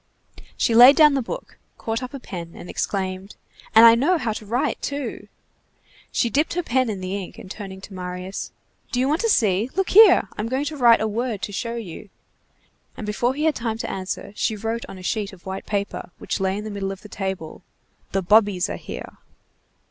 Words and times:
She 0.57 0.73
laid 0.73 0.95
down 0.95 1.13
the 1.13 1.21
book, 1.21 1.59
caught 1.77 2.01
up 2.01 2.11
a 2.11 2.19
pen, 2.19 2.53
and 2.55 2.67
exclaimed:— 2.71 3.35
"And 3.75 3.85
I 3.85 3.93
know 3.93 4.17
how 4.17 4.33
to 4.33 4.47
write, 4.47 4.81
too!" 4.81 5.27
She 6.11 6.27
dipped 6.27 6.55
her 6.55 6.63
pen 6.63 6.89
in 6.89 7.01
the 7.01 7.15
ink, 7.15 7.37
and 7.37 7.51
turning 7.51 7.81
to 7.81 7.93
Marius:— 7.93 8.51
"Do 8.91 8.99
you 8.99 9.07
want 9.07 9.21
to 9.21 9.29
see? 9.29 9.69
Look 9.75 9.89
here, 9.91 10.27
I'm 10.39 10.47
going 10.49 10.65
to 10.65 10.75
write 10.75 11.01
a 11.01 11.07
word 11.07 11.43
to 11.43 11.51
show 11.51 11.75
you." 11.75 12.09
And 12.97 13.05
before 13.05 13.35
he 13.35 13.43
had 13.43 13.53
time 13.53 13.77
to 13.77 13.91
answer, 13.91 14.33
she 14.35 14.55
wrote 14.55 14.85
on 14.89 14.97
a 14.97 15.03
sheet 15.03 15.33
of 15.33 15.45
white 15.45 15.67
paper, 15.67 16.09
which 16.17 16.39
lay 16.39 16.57
in 16.57 16.63
the 16.63 16.71
middle 16.71 16.91
of 16.91 17.03
the 17.03 17.07
table: 17.07 17.61
"The 18.11 18.23
bobbies 18.23 18.71
are 18.71 18.77
here." 18.77 19.17